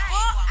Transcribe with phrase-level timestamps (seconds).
[0.00, 0.47] Oh.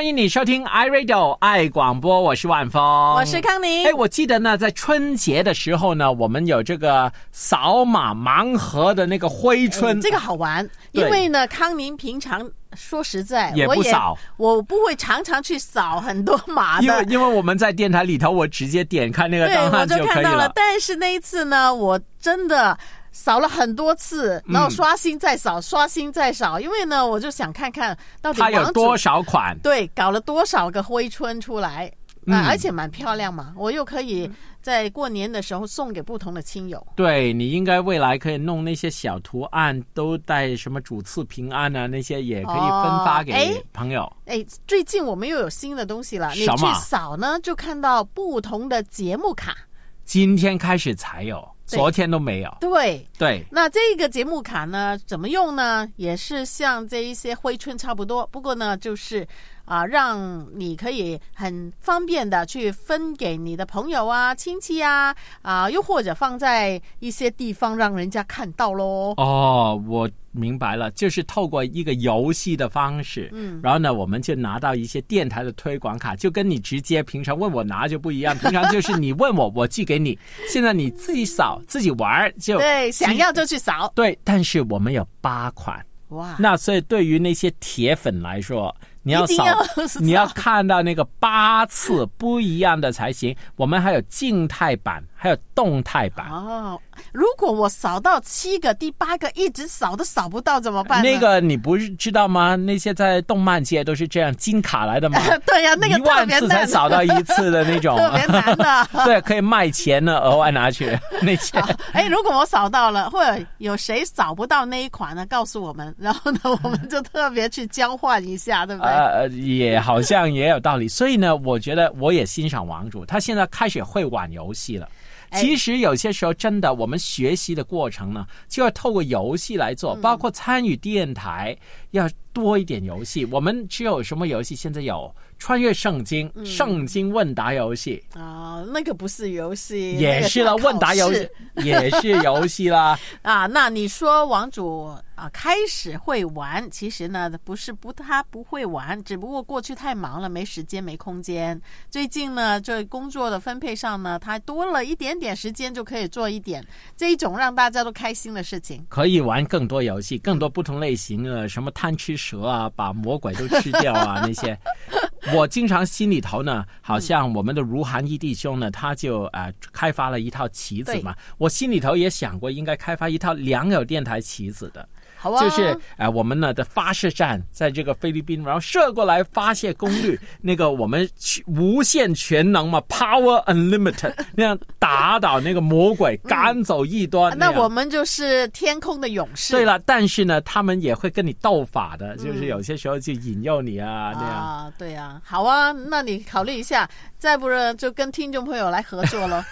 [0.00, 3.86] 欢迎你收听 iRadio 爱广播，我是万峰，我是康宁。
[3.86, 17.12] 哎，我记得呢，在春节的时候呢，我们有这个扫码盲盒的那个挥春，哎这个好玩，因为呢，康宁平常说实在，也我不扫，我不会常常去扫很多码因为的。
[17.12, 20.50] 因为我们在电台里头，我直接点开那个对，档我就可以看到了。
[20.54, 22.74] 但是那一次呢，我真的
[23.12, 29.58] 扫了很多次，然后嗯刷新再扫，刷新再扫，因为呢，我就想看看到底它有多少款？
[29.62, 31.92] 对搞了多少个挥春出来。
[32.26, 34.30] 嗯啊，而且蛮漂亮嘛，我又可以
[34.60, 36.86] 在过年的时候送给不同的亲友。
[36.94, 44.12] 对你应该未来可以弄那些小图案，都带什么主次平安啊，那些也可以分发给哦哎朋友。
[44.26, 49.56] 哎，最近我们又有新的东西了，你去扫呢，就看到不同的节目卡。
[50.04, 52.56] 今天开始才有，对昨天都没有。
[52.60, 55.88] 对，对，那这个节目卡呢，怎么用呢？
[55.96, 59.26] 也是像这一些挥春差不多，不过呢，就是
[59.70, 69.14] 啊、让你可以很方便的去分给你的朋友啊、亲戚啊，啊、又或者放在一些地方让人家看到喽。
[69.16, 83.92] 哦，我明白了，就是透过一个游戏的方式，嗯然后呢，我们就拿到一些电台的推广卡，就跟你直接平常问我拿就不一样， 平常就是你问我，我寄给你，现在你自己扫自己玩儿就对，想要就去扫。
[83.94, 89.56] 对，但是我们有八款，哇，那所以对于那些铁粉来说，你要扫要
[90.00, 93.34] 你要看到那个八次不一样的才行。
[93.56, 96.28] 我们还有静态版，还有动态版。
[96.30, 96.80] 哦，
[97.12, 101.02] 如果我扫到七个，第八个一直扫都扫不到怎么办？
[101.02, 102.56] 那个你不是知道吗？
[102.56, 108.88] 那些在动漫界都是这样金卡来的嘛， 对呀、那个一万次才扫到一次的那种， 特别难的。
[109.04, 111.58] 对，可以卖钱呢，额外拿去那些。
[111.92, 118.90] 哎，如果我扫到了，或者有谁扫不到那一款呢，告诉我们，然后呢，我们就特别去交换一下，对不对？
[118.90, 120.88] 呃，也好像也有道理。
[120.88, 124.88] 所以呢，我觉得我也欣赏王主，他现在开始会玩游戏了。
[125.30, 131.56] 哎其实有些时候，真的，我们学习的过程呢，就要透过游戏来做，嗯包括参与电台，
[131.92, 133.24] 要多一点游戏。
[133.26, 134.54] 我们只有什么游戏？
[134.54, 141.28] 现在有穿越圣经、嗯圣经问答游戏，啊、那个不是游戏，也是了，那个问答游戏
[141.64, 142.96] 也是游戏啦。
[143.22, 143.46] 啊。
[143.46, 151.60] 那你说王主啊开始会玩，其实呢不是不他不会玩，只不过过去太忙了，没时间没空间。
[151.88, 156.62] 最近呢，这工作的分配上呢，他多了一点点时间，就可以做一点
[156.96, 158.84] 这一种让大家都开心的事情。
[158.90, 164.56] 可以玩更多游戏，更多不同类型的，什么贪吃蛇啊，把魔鬼都吃掉啊，那些。
[165.34, 174.88] 我经常心里头呢，好像我们的如涵一弟兄呢，他就呃开发了一套棋子嘛，我心里头也想过应该开发一套良友电台棋子的。
[175.22, 181.06] 好啊，就是呃，我们呢的发射站在这个菲律宾，然后射过来发泄功率， 那个我们
[181.46, 187.30] 无限全能嘛，Power Unlimited， 那样打倒那个魔鬼，赶走异端。
[187.32, 189.52] 样那我们就是天空的勇士。
[189.52, 194.30] 对了，但是呢，他们也会跟你斗法的，就是有些时候就引诱你啊，那样。
[194.30, 196.88] 啊，对啊，好啊，那你考虑一下，
[197.20, 199.44] 再不然就跟听众朋友来合作了。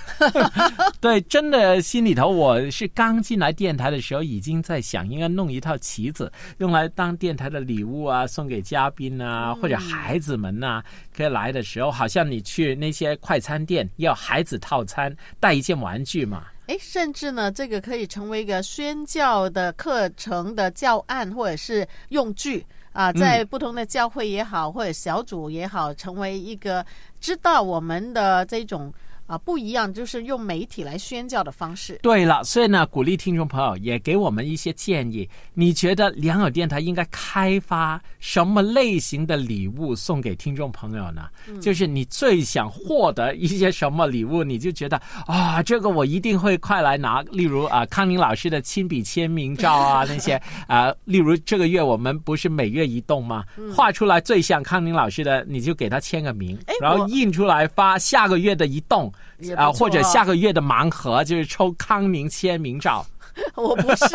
[1.01, 10.83] 对，真的心里头，我是刚进来电台的时候，已经在想应该弄一套旗子，用来当电台的礼物啊，送给嘉宾啊，或者孩子们呐、
[11.15, 16.47] 可以来的时候，好像你去那些快餐店要孩子套餐，带一件玩具嘛。
[16.69, 22.65] 哎，甚至呢，这个可以成为一个宣教的课程的教案，或者是用具
[22.99, 26.85] 啊，在不同的教会也好，或者小组也好，成为一个
[27.21, 28.93] 知道我们的这种
[29.29, 32.01] 啊不一样，就是用媒体来宣教的方式。
[32.03, 35.29] 对了，所以呢，鼓励听众朋友也给我们一些建议。
[35.55, 41.29] 你觉得良友电台应该开发什么类型的礼物送给听众朋友呢？
[41.61, 47.21] 就是你最想获得一些什么礼物，你就觉得啊，这个我一定会快来拿。
[47.31, 53.45] 例如啊，康宁老师的亲笔签名照啊，那些 啊，例如这个月我们不是每月一动吗？
[53.77, 59.13] 画出来最像康宁老师的，你就给他签个名，然后印出来发下个月的一动
[59.57, 63.05] 啊，或者下个月的盲盒就是抽康宁签名照。
[63.55, 64.07] 我不是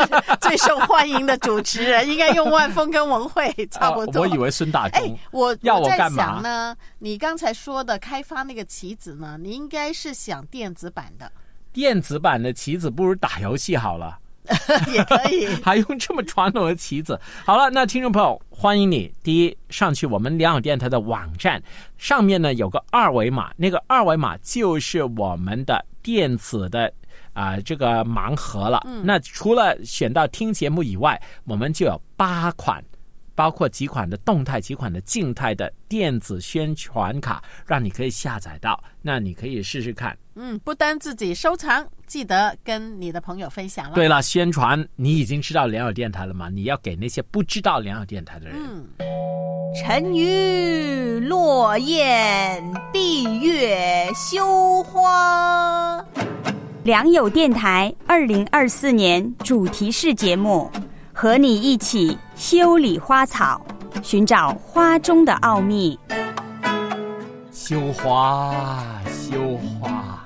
[0.41, 4.21] 最受欢迎的主持人，应该用万峰跟文慧差 不多。
[4.23, 11.31] 呃我以为孙大哎中，我在要我干嘛想呢，你刚才说的开发那个棋子呢，你应该是想电子版的，
[11.71, 14.19] 电子版的棋子不如打游戏好了。
[14.93, 15.47] 也可以。
[15.63, 17.19] 还用这么传统的棋子。
[17.45, 19.13] 好了，那听众朋友，欢迎你。
[19.23, 21.61] 第一，上去我们良友电台的网站，
[21.97, 26.91] 上面呢有个二维码，那个二维码就是我们的电子的。
[27.33, 28.79] 啊、这个盲盒了。
[29.03, 32.83] 那除了选到听节目以外，我们就有八款，
[33.35, 38.81] 包括几款的动态、几款的静态的电子宣传卡，让你可以下载到。
[39.01, 40.17] 那你可以试试看。
[40.35, 43.95] 嗯，不单自己收藏，记得跟你的朋友分享了。
[43.95, 46.49] 对了，宣传你已经知道良友电台了吗？
[46.49, 48.55] 你要给那些不知道良友电台的人。
[48.57, 48.87] 嗯，
[49.75, 56.03] 沉鱼落雁，闭月羞花。
[56.83, 60.69] 良友电台二零二四年主题式节目，
[61.23, 63.65] 和你一起修理花草，
[64.03, 65.97] 寻找花中的奥秘。
[67.49, 70.19] 修花，修花。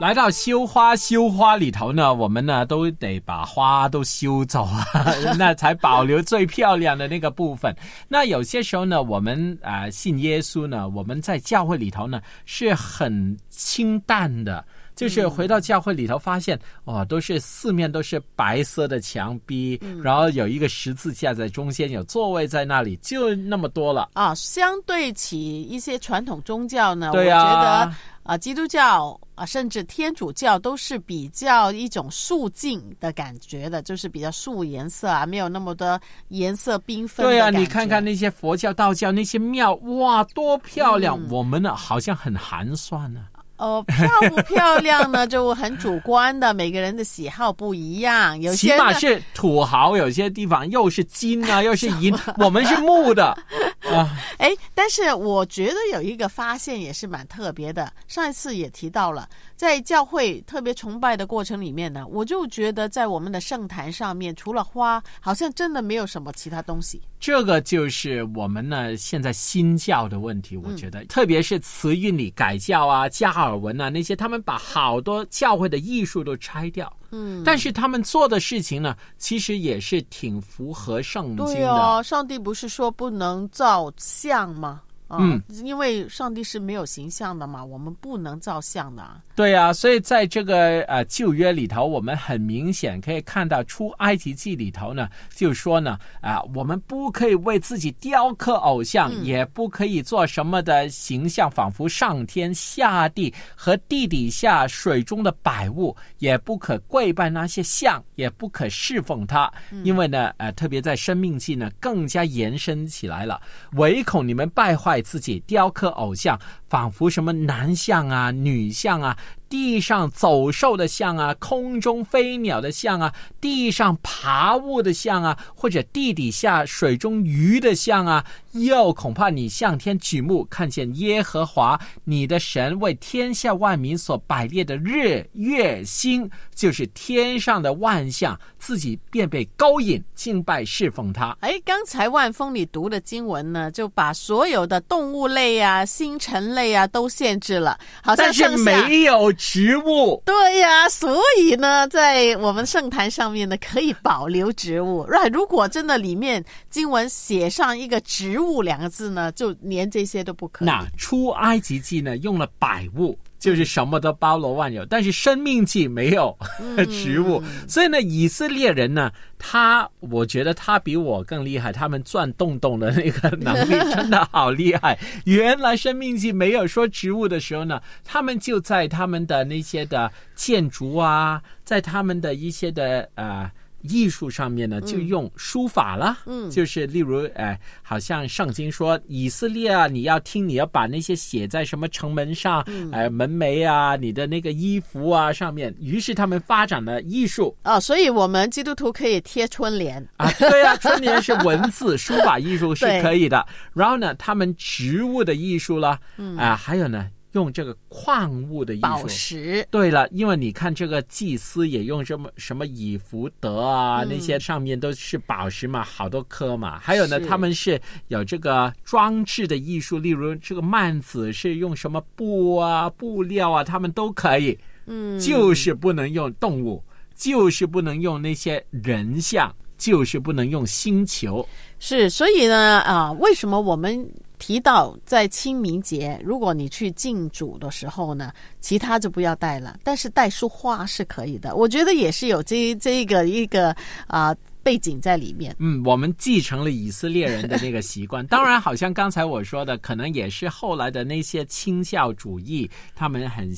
[0.00, 4.86] 来到修花修花里头呢，我们呢都得把花都修走啊，
[5.38, 7.76] 那才保留最漂亮的那个部分。
[8.08, 14.64] 那有些时候呢，我们啊、信耶稣呢，我们在教会里头呢是很清淡的。
[14.94, 24.10] 就是回到教会里头，发现哦，都是四面都是白色的墙壁，然后有一个十字架在中间，有座位在那里，就那么多了。
[24.14, 37.26] 啊，相对起一些传统宗教呢，对我觉得啊，啊，基督教啊，甚至天主教都是比较一种素净的感觉的，就是比较素颜色啊，没有那么多颜色缤纷。
[37.26, 41.20] 对啊，你看看，那些佛教、道教那些庙，哇，多漂亮！
[41.28, 43.26] 我们呢，好像很寒酸呢、
[43.64, 48.38] 哦，漂不漂亮呢，就很主观的，每个人的喜好不一样。
[48.42, 53.28] 有些起码是土豪，有些地方又是金啊，又是银，我们是木的
[53.90, 54.10] 啊。
[54.36, 57.90] 哎，但是我觉得有一个发现也是蛮特别的。
[58.06, 59.26] 上一次也提到了，
[59.64, 67.00] 在教会特别崇拜的过程里面呢，我就觉得在我们的圣坛上面，除了花，好像真的没有什么其他东西。
[67.18, 76.94] 这个就是我们呢现在新教的问题，我觉得，特别是慈运里改教啊、加尔文啊那些，他们把好多教会的艺术都拆掉。
[77.10, 81.54] 嗯，但是他们做的事情呢，其实也是挺符合圣经的。
[81.54, 84.82] 对哦，上帝不是说不能造像吗？
[85.16, 89.02] 啊嗯，因为上帝是没有形象的嘛，我们不能造像的。
[89.02, 89.20] 啊。
[89.34, 109.52] 对啊，所以在这个呃旧约里头，我们很明显可以看到出埃及记里头呢，就说呢啊、我们不可以为自己雕刻偶像，也不可以做什么的形象，仿佛上天下地和地底下水中的百物，也不可跪拜那些像，也不可侍奉它，
[109.82, 113.40] 因为呢，呃，特别在生命记呢更加延伸起来了，
[113.72, 116.36] 唯恐你们败坏自己，雕刻偶像，
[116.68, 119.16] 仿佛什么男像啊、女像啊。
[119.54, 141.36] 地上走兽的像啊，空中飞鸟的像啊，地上爬物的像啊，或者地底下水中鱼的像啊，又恐怕你向天举目，看见耶和华你的神为天下万民所摆列的日月星，就是天上的万象，自己便被勾引敬拜侍奉他。
[141.38, 155.06] 哎，刚才万峰你读的经文呢，就把所有的动物类啊、星辰类啊都限制了，好像但是没有植物，对呀、所以呢，在我们圣坛上面呢，可以保留植物。
[155.06, 160.66] right，如果真的里面经文写上一个“植物”两个字呢，就连这些都不可以。
[160.66, 166.34] 那出埃及记呢，用了百物，就是什么都包罗万有，但是生命记没有
[166.88, 174.98] 植物，所以呢，以色列人呢，他我觉得他比我更厉害，他们钻洞洞的那个能力真的好厉害。
[175.26, 183.50] 原来生命记没有说植物的时候呢，他们就在他们的那些的建筑啊，在他们的一些的呃。
[183.84, 186.50] 艺术上面呢，就用书法了，嗯。
[186.50, 192.60] 就是例如，哎、好像圣经说以色列啊，你要听，你要把那些写在什么城门上，
[192.92, 197.56] 哎、门楣啊，你的那个衣服啊上面，于是他们发展了艺术。
[197.64, 200.04] 哦，所以我们基督徒可以贴春联。
[200.16, 205.98] 啊，对啊，春联是文字书法艺术是 可以的，然后呢，他们植物的艺术啦，
[206.38, 207.08] 啊，还有呢。
[207.34, 209.08] 用这个矿物的艺宝术。
[209.08, 216.78] 石，对了，因为你看这个祭司也用什么什么以福德啊，嗯那些上面都是宝石嘛，好多颗嘛。
[216.78, 226.82] 还有呢，他们是有这个装置的艺术，例如这个幔子是用什么布啊、布料啊，他们都可以，嗯，就是不能用动物，
[227.14, 231.46] 就是不能用那些人像，就是不能用星球。
[231.78, 241.54] 是，所以呢，啊，为什么我们提到在清明节，如果你去敬主的时候呢，其他就不要带了，但是带束花是可以的。
[241.54, 243.74] 我觉得也是有这这个一个
[244.06, 245.54] 啊、背景在里面。
[245.58, 248.26] 嗯，我们继承了以色列人的那个习惯。
[248.26, 253.52] 当然，好像刚才我说的，可能也是后来的那些清教主义，他们很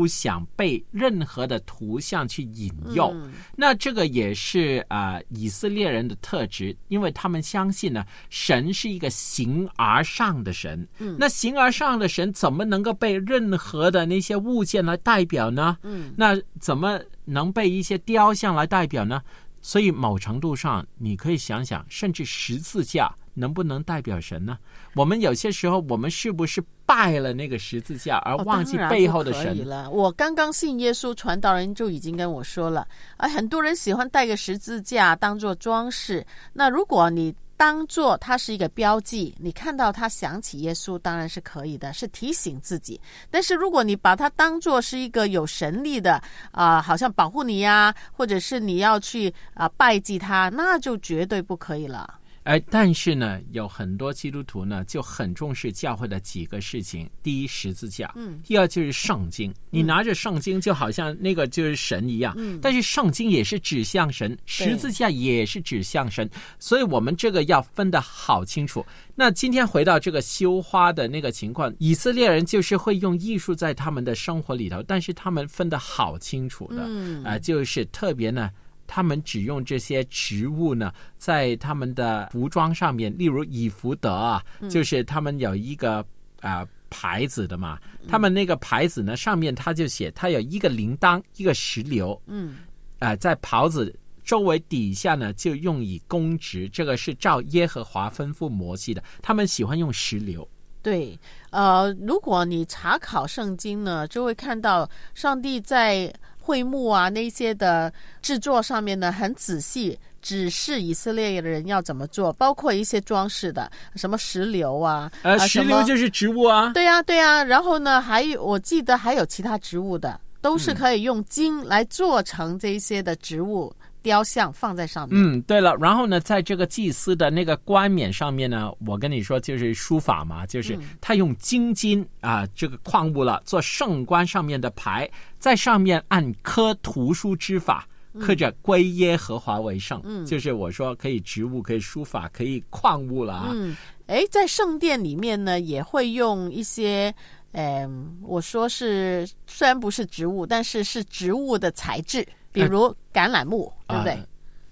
[0.00, 3.14] 不想被任何的图像去引诱。
[3.54, 10.88] 那这个也是啊、呃以色列人的特质，因为他们相信呢，神是一个形而上的神。
[11.00, 15.76] 嗯，那形而上的神怎么能够被任何的那些物件来代表呢？
[15.82, 19.20] 嗯，那怎么能被一些雕像来代表呢？
[19.60, 24.58] 所以某程度上，你可以想想，甚至十字架能不能代表神呢？
[24.94, 29.66] 我们有些时候，我们是不是拜了那个十字架，而哦忘记背后的神？
[29.66, 29.88] 了。
[29.90, 36.26] 我刚刚信耶稣，传道人就已经跟我说了，而，很多人喜欢带个十字架当做装饰。
[36.52, 42.98] 那如果你当做它是一个标记，你看到它想起耶稣，当然是可以的，是提醒自己。
[43.30, 46.20] 但是如果你把它当做是一个有神力的
[46.52, 52.19] 啊、好像保护你呀、或者是你要去啊、拜祭他，那就绝对不可以了。
[52.44, 59.52] 哎，但是呢，有很多基督徒呢就很重视教会的几个事情：第一，十字架；嗯，第二就是圣经。
[59.68, 62.34] 你拿着圣经，就好像那个就是神一样。
[62.38, 66.28] 嗯但是圣经也是指向神，十字架也是指向神，
[66.58, 68.84] 所以我们这个要分得好清楚。
[69.14, 78.50] 那今天回到这个修花的那个情况，以色列人就是会用艺术在他们的生活里头，但是他们分得好清楚的，嗯啊、就是特别呢。
[78.92, 86.04] 他们只用这些植物呢，在他们的服装上面，例如以福德啊，就是他们有一个
[86.40, 87.78] 啊、牌子的嘛，
[88.08, 92.56] 他们那个牌子呢上面他就写，他有一个铃铛，一个石榴，嗯，
[92.98, 100.46] 啊、在袍子周围底下呢就用以公职，这个是照耶和华吩咐摩西的，他们喜欢用石榴。
[100.82, 101.16] 对，
[101.50, 106.12] 呃，如果你查考圣经呢，就会看到上帝在
[106.50, 116.72] 会幕啊那些的制作上面呢，很仔细指示以色列人要怎么做，包括一些装饰的，什么石榴啊，呃，啊石榴就是植物啊。
[116.74, 125.16] 对呀、对呀、然后呢，还有我记得还有其他植物的，都是可以用金来做成这些的植物雕像放在上面。
[125.16, 137.86] 嗯，对了，然后呢，在这个祭司的那个冠冕上面呢，我跟你说就是书法嘛，就是他用金金啊、这个矿物了做圣冠上面的牌，在上面按刻图书之法。
[138.18, 143.50] 刻着归耶和华为圣，嗯，就是我说可以植物，可以书法，可以矿物了啊。
[143.52, 143.76] 嗯，
[144.08, 147.14] 哎，在圣殿里面呢，也会用一些，
[147.52, 154.12] 嗯，我说是虽然不是植物，但是是植物的材质，比如橄榄木，对不对？
[154.12, 154.26] 啊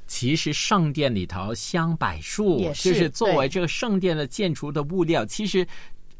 [0.07, 5.67] 其实圣殿里头香柏树也是就是作为这个圣殿的建筑的物料，其实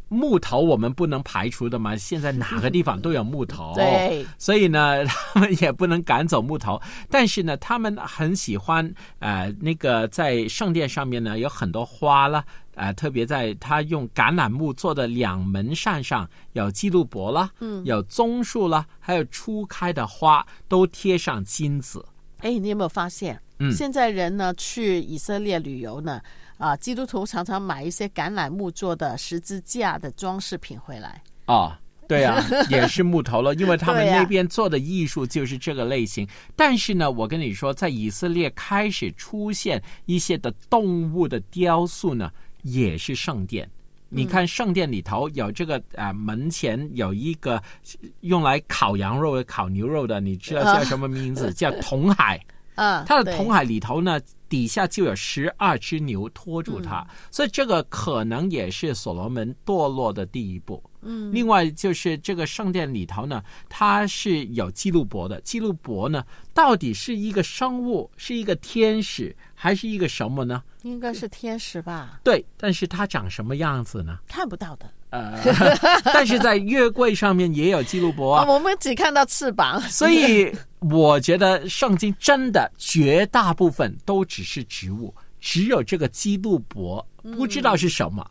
[0.09, 1.97] 木头我们不能排除的嘛。
[1.97, 6.79] 现在哪个地方都有木头， 对，所以呢， 他们也不能赶走木头。
[7.09, 12.45] 但是呢，他们很喜欢呃那个在圣殿上面呢有很多花啦。
[12.79, 22.05] 呃，特别在他用橄榄木做的两门扇上有基路伯啦，嗯，有棕树啦，还有初开的花，都贴上金子。
[22.39, 23.41] 哎，你有没有发现？
[23.59, 26.21] 嗯现在人呢去以色列旅游呢，
[26.59, 31.21] 啊，基督徒常常买一些橄榄木做的十字架的装饰品回来。
[31.47, 36.25] 哦，对啊， 也是木头了，因为他们那边做的艺术就是这个类型。
[36.55, 42.31] 但是呢，我跟你说，在以色列开始出现一些的动物的雕塑呢，
[42.63, 43.69] 也是圣殿。
[44.11, 47.63] 你看圣殿里头有这个啊、呃门前有一个
[48.21, 51.53] 用来烤羊肉的、烤牛肉的，你知道叫什么名字？
[51.55, 52.43] 叫铜海。
[52.75, 60.83] 啊，它的铜海里头呢，底下就有十二只牛拖住它，所以这个可能也是所罗门堕落的第一步。
[61.03, 65.41] 嗯，另外就是这个圣殿里头呢，它是有基路伯的。
[65.43, 70.63] 基路伯呢，到底是一个生物，是一个天使，还是一个什么呢？
[70.83, 72.21] 应该是天使吧？
[72.23, 74.19] 对，但是它长什么样子呢？
[74.27, 75.41] 看不到的呃，
[76.05, 78.45] 但是在月柜上面也有基路伯啊啊。
[78.53, 79.81] 我们只看到翅膀。
[79.83, 88.29] 所以我觉得圣经真的绝大部分都只是植物，只有这个基督伯不知道是什么。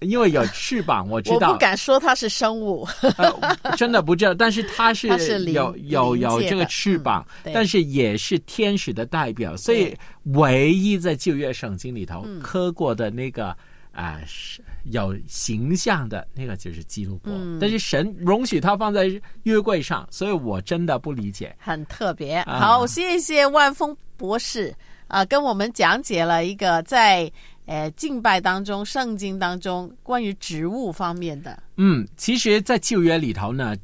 [0.00, 5.08] 因为有翅膀，我知我道不敢说它是生物，呃，真的不知道，但是它是
[5.52, 9.94] 有有有这个翅膀，嗯但是也是天使的代表，所以
[10.32, 12.40] 唯一在旧约圣经里头嗯。
[12.40, 13.56] 刻过的那个
[13.92, 17.58] 啊、是有形象的那个就是基督伯，嗯。
[17.60, 19.10] 但是神容许它放在
[19.42, 21.54] 约柜上，所以我真的不理解。
[21.58, 22.36] 很特别。
[22.36, 22.58] 啊。
[22.60, 24.74] 好，谢谢万峰博士
[25.08, 27.30] 啊、跟我们讲解了一个在
[27.70, 31.62] 呃敬拜当中、圣经当中关于植物方面的。
[31.76, 33.76] 嗯，其实，在旧约里头呢，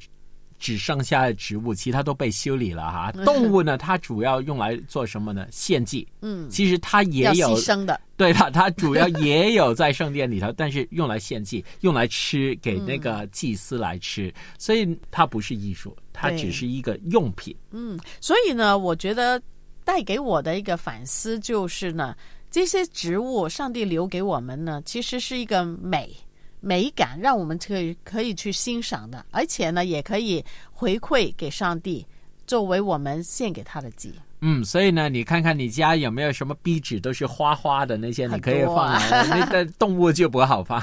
[0.59, 3.13] 只剩下植物，其他都被修理了哈。
[3.25, 5.47] 动物呢，它主要用来做什么呢？
[5.53, 6.05] 献祭。
[6.21, 17.57] 嗯，其实它也有牺牲的，对了，它主要也有在圣殿里头， 但是用来献祭，用来吃，给那个祭司来吃，所以它不是艺术，它只是一个用品。
[17.71, 19.41] 嗯，所以呢，我觉得
[19.85, 22.17] 带给我的一个反思就是呢，
[22.57, 26.17] 这些植物上帝留给我们呢，其实是一个美
[26.59, 32.07] 美感，让我们可以可以去欣赏的，而且呢，也可以回馈给上帝，
[32.47, 34.15] 作为我们献给他的祭。
[34.41, 38.99] 嗯，所以呢，你看看你家有没有什么壁纸都是花花的那些，你可以放
[39.29, 40.81] 那个动物就不好放。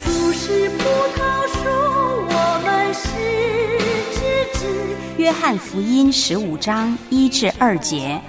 [0.00, 0.84] 不是葡
[1.16, 1.64] 萄树，
[2.28, 3.08] 我们是
[4.12, 4.66] 枝子。
[5.16, 8.20] 约翰福音十五章一至二节：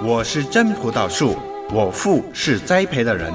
[0.00, 1.36] 我是真葡萄树，
[1.70, 3.32] 我父是栽培的人。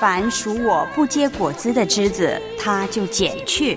[0.00, 3.76] 凡属我不结果子的枝子，他就剪去；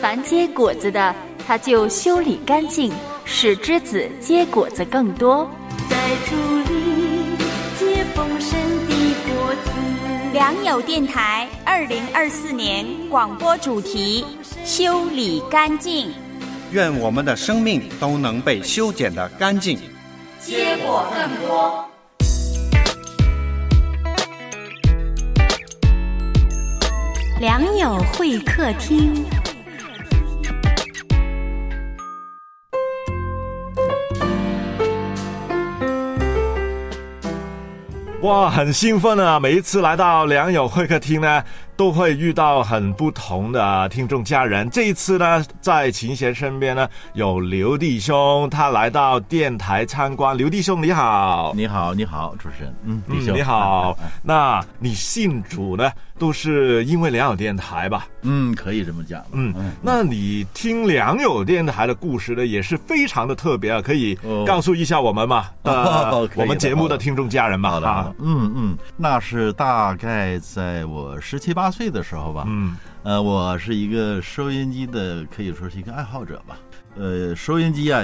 [0.00, 1.14] 凡结果子的，
[1.46, 2.90] 他就修理干净，
[3.24, 5.50] 使枝子结果子更多。
[5.90, 5.96] 在
[6.28, 6.36] 主
[6.72, 7.36] 里
[7.78, 9.70] 结丰盛的果子。
[10.32, 14.24] 良友电台二零二四年广播主题：
[14.64, 16.10] 修理干净。
[16.70, 19.78] 愿我们的生命都能被修剪的干净。
[20.40, 21.89] 结果更多。
[27.40, 29.24] 良友会客厅。
[38.20, 39.40] 哇，很兴奋啊！
[39.40, 41.42] 每一次来到良友会客厅呢，
[41.74, 44.68] 都会遇到很不同的听众家人。
[44.68, 50.36] 这一次呢，在琴弦身边呢，有刘弟兄，他来到电台参观。
[50.36, 53.96] 刘弟兄你好，你好，你好，主持人，嗯，嗯弟兄你好。
[54.22, 58.06] 那你信主呢，都是因为良友电台吧？
[58.22, 65.46] 嗯，可以这么讲，嗯，那你听良友电台的故事呢，也是非常的特别啊，可以哦告诉一下我们吗？
[66.36, 76.58] 我们节目的听众家人嘛，好的，好啊的，嗯嗯，那是大概在我十七八岁的时候吧，嗯呃，我是一个收音机的，可以说是一个爱好者吧。
[76.96, 78.02] 呃，收音机啊，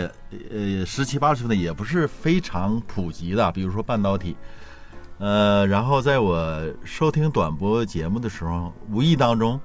[0.50, 4.34] 呃，十七八岁呢也不是非常普及的，比如说半导体。
[5.18, 9.58] 呃，然后在我收听短播节目的时候，无意当中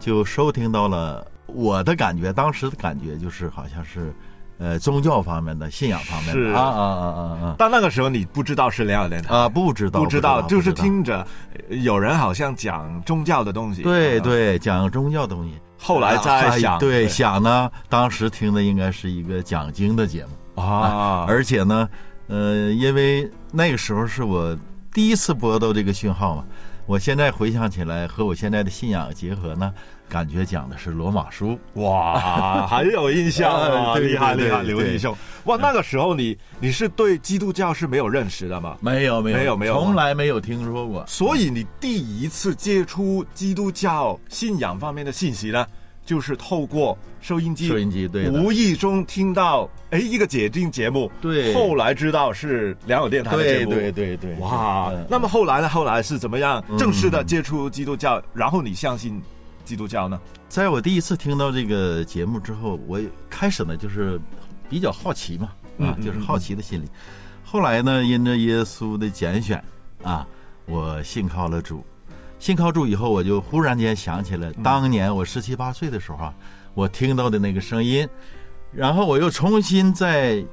[0.00, 4.12] 就收听到了我的感觉，当时的感觉就是好像是，
[4.58, 6.52] 呃，宗教方面的、信仰方面是。
[6.52, 7.54] 的啊啊啊啊啊。
[7.56, 11.26] 但那个时候你不知道是两小电台啊，不知道，不知道，就是听着
[11.68, 13.82] 呃有人好像讲宗教的东西。
[13.82, 15.52] 啊，对对，讲宗教东西。
[15.78, 21.88] 后来再啊想，对想呢，当时听的应该是一个讲经的节目，啊，而且呢，
[22.28, 24.56] 呃，因为那个时候是我
[24.96, 26.44] 第一次播到这个讯号嘛，
[26.86, 29.70] 我现在回想起来，和我现在的信仰结合呢，
[30.08, 31.58] 感觉讲的是罗马书。
[31.74, 35.14] 哇， 很有印象啊，对对厉害厉害，刘弟兄。
[35.44, 38.78] 哇，那个时候你你是对基督教是没有认识的吗？
[38.80, 41.04] 没有没有没有没有从来没有听说过。
[41.06, 45.66] 所以你第一次接触基督教信仰方面的信息呢，
[46.06, 55.68] 就是透过收音机，收音机对无意中听到哎一个解禁节目，对后来知道是良友电台的节目，对对对对，哇嗯，那么后来呢？
[55.68, 59.20] 后来是怎么样嗯正式的接触基督教，然后你相信
[59.64, 60.18] 基督教呢？
[60.48, 64.18] 在我第一次听到这个节目之后，我开始呢就是
[64.70, 65.48] 比较好奇嘛，
[65.80, 66.88] 啊嗯，就是好奇的心理。
[67.44, 69.62] 后来呢，因着耶稣的拣选
[70.04, 70.24] 啊，
[70.66, 71.84] 我信靠了主。
[72.46, 76.34] 信靠主以后，我就忽然间想起了当年我十七八岁的时候啊，
[76.74, 78.08] 我听到的那个声音，
[78.70, 80.44] 然后我又重新在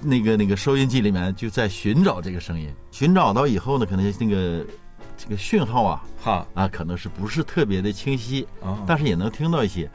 [0.00, 2.68] 那个那个收音机里面就在寻找这个声音。
[2.90, 4.66] 寻找到以后呢，可能那个
[5.16, 9.88] 这个讯号啊哈啊，可能是不是特别的清晰，啊但是也能听到一些。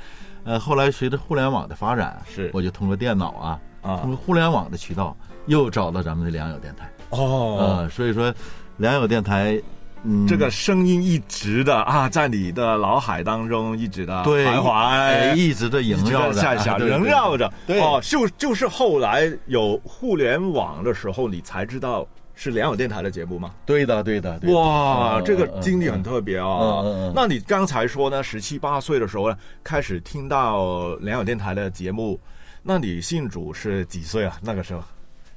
[0.46, 6.90] 呃，后来随着互联网的发展，是我就通过电脑啊，啊通过互联网的渠道，又找到咱们的良友电台。
[7.10, 8.34] 哦，呃，所以说，
[8.78, 9.62] 良友电台，
[10.04, 17.52] 嗯，这个声音一直的啊，在你的脑海当中一直的徘哎徊，一直的萦绕着，在想，啊对萦绕着。
[17.68, 23.52] 对哦，就就是后来有互联网的时候，你才知道是良友电台的节目吗？
[23.66, 26.82] 对的，对的，对的哇，嗯这个嗯经历很特别哦。
[26.86, 32.18] 嗯嗯嗯那你刚才说呢，十七八岁的时候呢，开始听到良友电台的节目，
[32.64, 34.38] 那你信主是几岁啊？
[34.42, 34.82] 那个时候，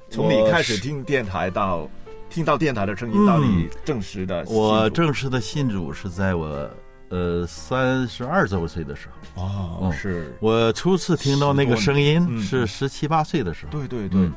[0.08, 1.88] 从你开始听电台到
[2.32, 6.68] 听到电台的声音，到底正式的我正式的信主是在我
[7.10, 9.42] 呃三十二周岁的时候。
[9.42, 9.92] 哦嗯。
[9.92, 12.40] 是，我初次听到那个声音嗯。
[12.40, 14.32] 是十七八岁的时候，对对对，嗯。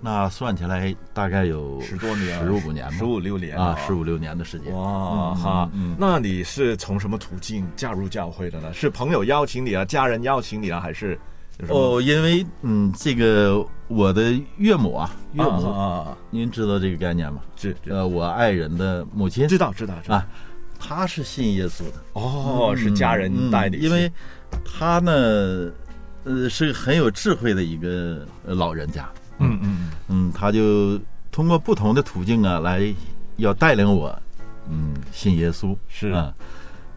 [0.00, 4.72] 那算起来大概有十多年，十五年吧，十五六年啊，十五六年的时间。
[4.74, 5.70] 哇嗯哈。
[5.72, 8.72] 嗯嗯，那你是从什么途径加入教会的呢？
[8.74, 11.18] 是朋友邀请你啊，家人邀请你啊，还是
[11.68, 17.40] 哦，因为嗯，这个我的岳母啊，岳母，啊啊您知道这个概念吗？
[17.56, 20.26] 是呃，我爱人的母亲知道知道知道啊，
[20.78, 22.02] 她是信耶稣的。
[22.12, 24.12] 哦，是家人带你去，嗯因为
[24.64, 25.70] 她呢，
[26.24, 29.08] 呃，是个很有智慧的一个呃老人家。
[29.38, 30.98] 嗯嗯嗯，他就
[31.30, 32.82] 通过不同的途径啊，来
[33.36, 34.18] 要带领我，
[34.66, 36.34] 嗯，信耶稣是啊，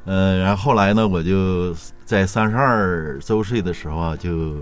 [0.09, 1.71] 呃，然后后来呢，我就
[2.03, 4.55] 在三十二周岁的时候啊，就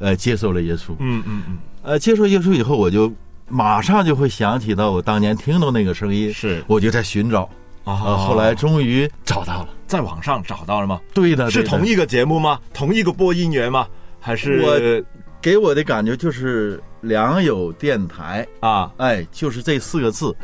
[0.00, 3.12] 呃接受了耶稣，嗯嗯嗯呃，接受耶稣以后，我就
[3.48, 7.48] 马上就会想起到我当年听到那个声音，是我就在寻找，
[7.84, 11.00] 啊啊，后来终于找到了，在网上找到了吗？
[11.14, 12.58] 对的，是同一个节目吗？
[12.74, 13.86] 同一个播音员吗？
[14.18, 15.04] 还是我
[15.40, 20.34] 给我的感觉就是良友电台，啊哎，就是这四个字，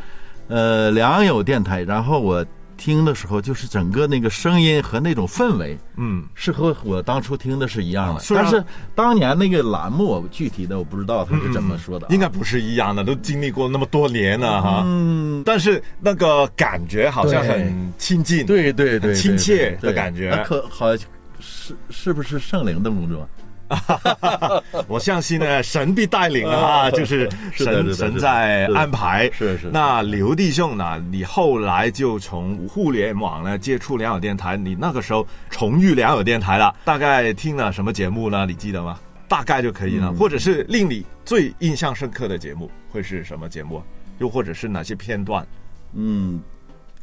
[0.47, 1.83] 呃，良友电台。
[1.83, 2.45] 然后我
[2.77, 6.23] 听的时候，就是整个那个声音和那种氛围嗯。
[6.33, 8.21] 是和我当初听的是一样的。
[8.29, 14.83] 但是当年那个栏目，我具体的我不知道他是怎么说的啊、应该不是一样的，都经历过那么多年了哈。
[14.85, 20.29] 嗯，但是那个感觉好像很亲近，对对对，很亲切的感觉。
[20.29, 20.95] 那可好
[21.39, 23.27] 是是不是圣灵的工作？
[24.87, 29.29] 我相信呢，神必带领啊， 就是神神在安排。
[29.31, 31.03] 是是那刘弟兄呢？
[31.11, 38.45] 你后来就从互联网呢接触良友电台，你那个时候重遇良友电台了，大概听了什么节目呢？
[38.45, 38.99] 你记得吗？
[39.27, 43.81] 大概就可以了，嗯或者是令你最印象深刻的节目会是什么节目？
[44.19, 45.45] 又或者是哪些片段？
[45.93, 46.39] 嗯，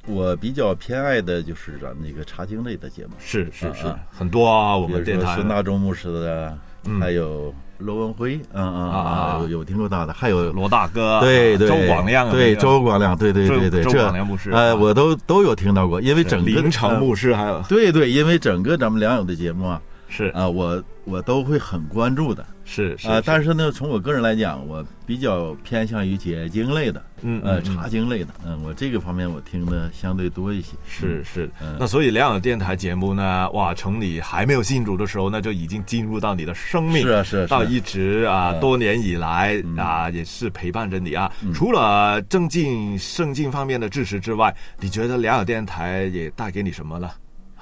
[0.06, 5.34] 我比较偏爱的就是咱那个茶经类的节目，是是是，啊很多啊，我们电台。
[5.34, 7.00] 孙大中牧师的，嗯。
[7.00, 14.50] 还有罗文辉，嗯嗯啊啊，有有听过他的，还有罗大哥，对对周广亮，对周广亮，对对对对，周这广亮牧师。
[14.50, 16.62] 呃，我都都有听到过，因为整个
[16.98, 17.62] 牧师，师还有。
[17.68, 19.80] 对对，因为整个咱们良友的节目啊，
[20.12, 22.44] 是啊，我我都会很关注的。
[22.64, 30.76] 是是啊，但是呢，从我个人来讲，我比较偏向于解经类的，呃，嗯嗯嗯查经类的，嗯，我这个方面我听的相对多一些。
[30.86, 41.32] 是是嗯，那所以良友电台节目呢，哇，从你还没有信主的时候，那就已经进入到你的生命，是啊是到一直啊嗯多年以来嗯啊也是陪伴着你啊。
[41.42, 47.10] 嗯除了正经圣经方面的知识之外，你觉得良友电台也带给你什么呢？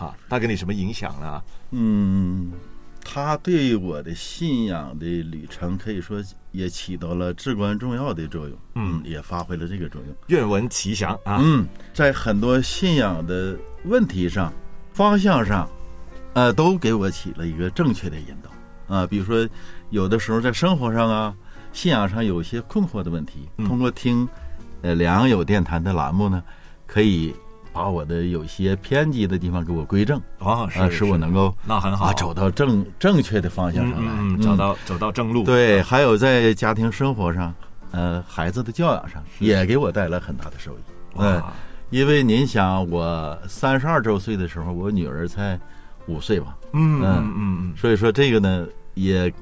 [0.01, 1.43] 哈，带给你什么影响呢？
[1.73, 2.51] 嗯，
[3.05, 10.17] 他对我的信仰的旅程可以说也起到了至关重要的作用，嗯也发挥了这个作用。
[10.29, 11.39] 愿闻其详啊。
[11.43, 14.51] 嗯，在很多信仰的问题上、
[14.95, 15.69] 方向上，
[16.33, 19.07] 呃，都给我起了一个正确的引导啊。
[19.07, 19.47] 比如说，
[19.91, 21.37] 有的时候在生活上啊、
[21.75, 24.27] 信仰上有一些困惑的问题，嗯通过听
[24.81, 26.43] 呃良友电台的栏目呢，
[26.87, 27.35] 可以
[27.72, 35.44] 把我的有些偏激的地方给我归正啊，是啊，使我能够那很好啊走到正正确的方向上来，嗯嗯，找到走到正路。
[35.44, 37.54] 对，还有在家庭生活上，
[37.92, 40.80] 呃，孩子的教养上，也给我带来很大的收益。
[41.16, 41.42] 嗯，
[41.90, 45.59] 因为您想，我三十二周岁的时候，我女儿才
[46.06, 49.33] 五岁吧，嗯嗯嗯嗯嗯，所以说这个呢，也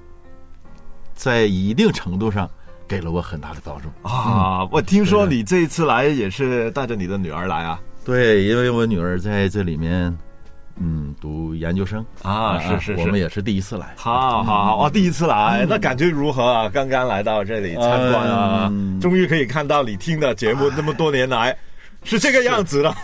[1.15, 2.49] 在一定程度上
[2.87, 3.89] 给了我很大的帮助。
[4.03, 7.81] 啊，我听说你这一次来也是带着你的女儿来啊。
[8.09, 10.17] 对，因为我女儿在这里面，
[10.77, 13.93] 嗯，读研究生啊是是是我们也是第一次来。
[13.99, 16.71] 好好好，哦，第一次来，那感觉如何啊？
[16.71, 21.55] 刚刚来到这里参观啊，嗯终于可以看到你听的节目那么多年来
[22.03, 22.97] 是这个样子了。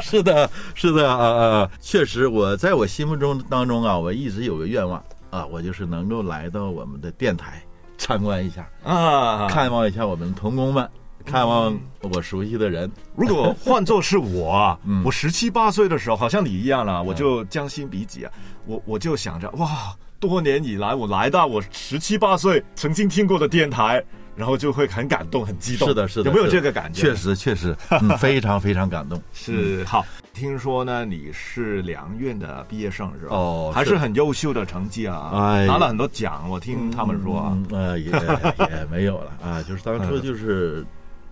[0.00, 1.70] 是的，是的啊啊！
[1.78, 4.98] 确实，我在我心目中当中啊，我一直有个愿望
[5.28, 7.62] 啊，我就是能够来到我们的电台
[7.98, 10.88] 参观一下，啊，看望一下我们童工们，
[11.26, 12.90] 看望我熟悉的人。
[13.16, 18.32] 如果换作是我我十七八岁的时候，好像你一样了，我就将心比己啊，
[18.64, 24.02] 我我就想着哇，多年以来我来到我十七八岁曾经听过的电台，
[24.36, 25.88] 然后就会很感动、很激动。
[25.88, 27.02] 是的，是的，有没有这个感觉？
[27.02, 29.20] 确实，确实，嗯， 非常非常感动。
[29.32, 30.06] 是好。
[30.32, 33.34] 听说呢，你是良院的毕业生是吧？
[33.34, 36.46] 哦还是是很优秀的成绩啊，哎拿了很多奖。
[36.50, 40.84] 我听他们说啊，嗯呃，也也没有了啊，就是当初嗯就是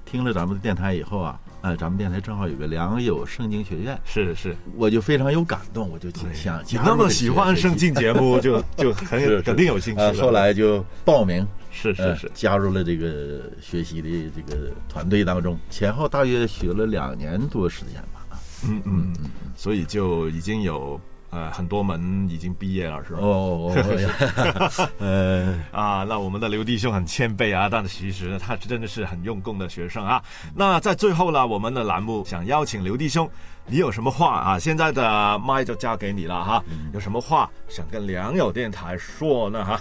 [0.05, 10.13] 听了咱们的电台以后啊，呃，咱们电台正好有个良友圣经学院，是是，我就非常有感动，我就想你那么喜欢圣经节目，就就很有肯定有兴趣呃。
[10.15, 12.17] 后来就报名，呃是是。
[12.17, 18.39] 是，加入了这个学习的这个团队当中，前后大约学了两年多时间吧。
[18.67, 19.31] 嗯嗯，嗯。
[19.57, 21.01] 所以就已经有
[21.35, 23.19] 呃很多门已经毕业了，是吧？
[23.21, 30.23] 哦，哦 呃，啊，那我们的刘弟兄很谦卑啊，但其实他真的是很用功的学生啊。
[30.55, 33.29] 那在最后呢，我们的栏目想邀请刘弟兄，
[33.67, 34.59] 你有什么话啊？
[34.59, 39.65] 现在的麦就交给你了哈，有什么话想跟良友电台说呢？
[39.65, 39.81] 哈，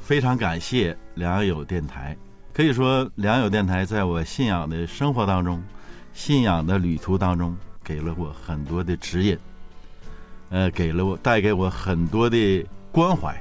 [0.00, 2.16] 非常感谢良友电台，
[2.54, 5.62] 可以说良友电台在我信仰的生活当中、
[6.14, 9.38] 信仰的旅途当中，给了我很多的指引，
[10.54, 13.36] 呃，给了我带给我很多的关怀，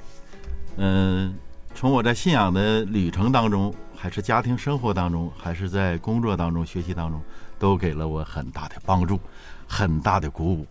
[0.78, 1.32] 嗯、
[1.76, 7.22] 从我在信仰的旅程当中，还是家庭生活当中，还是在工作当中、学习当中，
[7.60, 9.20] 都给了我很大的帮助，
[9.68, 10.66] 很大的鼓舞。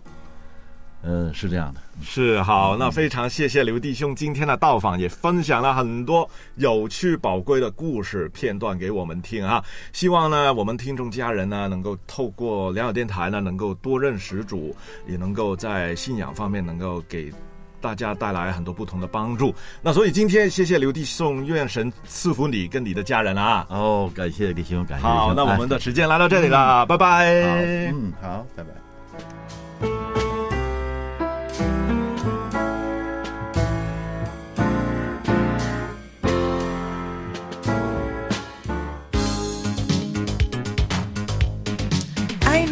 [1.02, 1.80] 嗯、是这样的。
[2.02, 9.62] 是好，那非常谢谢刘弟兄今天的到访，也分享了很多有趣宝贵的故事片段给我们听啊。
[9.92, 14.74] 希望呢，我们听众家人呢，能够透过良友电台呢，能够多认识主，
[15.06, 17.32] 也能够在信仰方面能够给。
[17.80, 19.52] 大家带来很多不同的帮助。
[19.82, 23.66] 那所以今天谢谢刘弟兄，愿神赐福你跟你的家人啊。
[23.70, 25.04] 哦，感谢弟兄，感谢。
[25.04, 27.42] 好，那我们的哎时间来到这里了，拜拜。
[27.42, 30.31] 好，嗯，好，拜拜。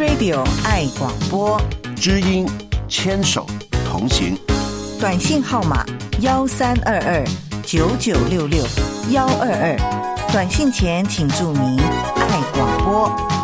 [0.01, 1.61] iRadio 爱广播，
[1.95, 2.49] 知音
[2.89, 3.45] 牵手
[3.85, 4.35] 同行，
[4.99, 5.85] 短信号码
[6.21, 7.23] 幺三二二
[7.63, 8.65] 九九六六
[9.11, 9.77] 幺二二，
[10.33, 11.77] 短信前请注明
[12.17, 13.40] 爱广播。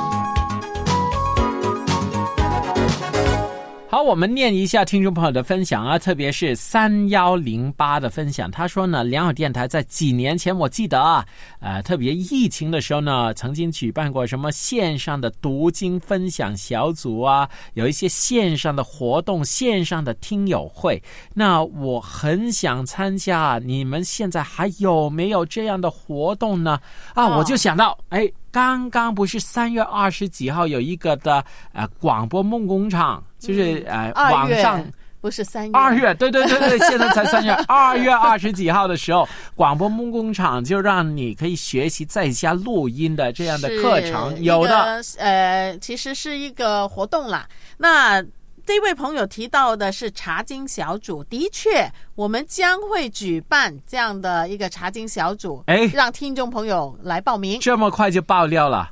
[3.96, 8.50] 好，我们念一下听众朋友的分享啊，特别是三幺零八的分享。
[8.50, 11.24] 他说呢，良好电台在几年前，我记得啊，
[11.60, 21.02] 呃，特别疫情的时候呢，曾经举办过什么线上的读经分享小组啊，有一些线上的活动、线上的听友会。
[21.32, 26.78] 那我很想参加，你们现在还有没有这样的活动呢？
[27.14, 28.30] 啊，我就想到，哎。
[28.56, 34.82] 刚刚不是三月二十几号有一个的呃广播梦工厂，就是、呃嗯网上
[35.20, 45.02] 不是三月，二月，对对对对，现在才三月， 二月二十几号的时候，广播梦工厂就让你可以学习在家录音的这样的课程，有的。
[45.18, 47.46] 呃，其实是一个活动啦。
[47.76, 48.24] 那
[48.66, 57.60] 这位朋友提到的是茶经小组，的确，我们将会举办这样的一个茶经小组，哎让听众朋友来报名。
[57.60, 58.90] 这么快就爆料了，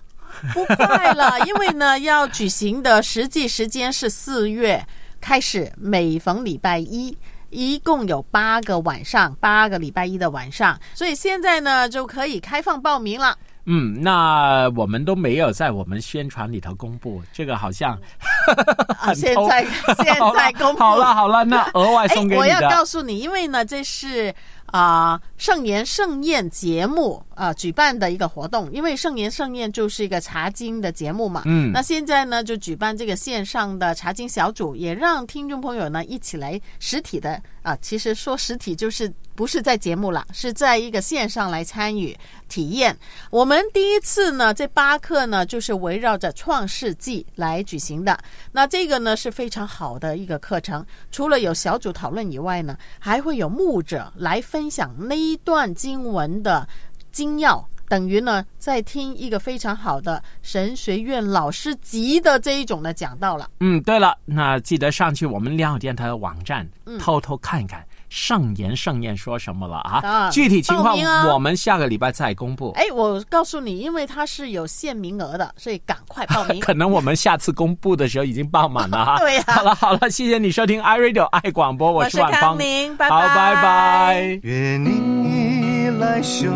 [0.52, 4.86] 不快了， 因为呢，要举行的实际时间是四月
[5.20, 7.16] 开始，每逢礼拜一。
[7.50, 13.38] 一共有八个晚上，八个礼拜一的晚上，所以现在呢就可以开放报名了。
[13.66, 17.98] 嗯，那我们都没有在我们宣传里头公布，这个好像
[19.00, 19.64] 啊，现在
[20.02, 22.38] 现在公布好了好了，那额外送给哎。
[22.38, 22.60] 我要。
[22.70, 24.34] 告诉你，因为呢，这是
[24.66, 28.70] 啊、圣言盛宴节目啊、举办的一个活动。
[28.72, 42.16] 因为圣言盛宴就是一个茶经的节目嘛，嗯那现在呢就举办这个线上的茶经小组，也让听众朋友呢一起来实体的啊、其实说实体就是不是在节目了，是在一个线上来参与
[42.48, 42.96] 体验。
[43.30, 48.18] 我们第一次呢，这八课呢就是围绕着创世纪来举行的。
[48.52, 56.66] 那这个呢是非常好的一个课程，除了有小组讨论以外呢，还会有牧者来分享那一段经文的
[57.10, 57.68] 精要。
[57.86, 63.48] 等于呢，在听一个非常好的神学院老师级的这一种的讲道了。
[63.60, 69.98] 嗯，对了，那记得上去我们良好电台的网站，嗯偷偷看看圣言上言说什么了啊？
[70.06, 72.70] 啊具体情况啊我们下个礼拜再公布。
[72.76, 76.60] 哎，我告诉你，因为它是有限名额的，所以赶快报名。
[76.62, 79.18] 可能我们下次公布的时候已经爆满了哈。
[79.26, 84.40] 对呀好了好了，谢谢你收听 iRadio 爱广播，我是万芳康，宁，拜好，拜拜。
[84.44, 86.46] 愿你来修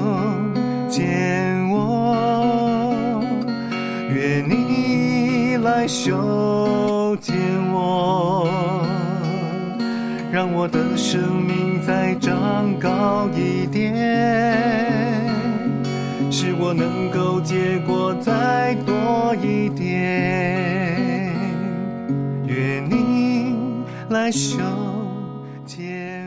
[0.89, 3.21] 剪我，
[4.15, 7.35] 愿你来修剪
[7.73, 8.47] 我，
[10.31, 13.95] 让我的生命再长高一点，
[16.31, 21.33] 使我能够结果再多一点。
[22.47, 23.57] 愿你
[24.11, 24.59] 来修
[25.65, 26.18] 剪。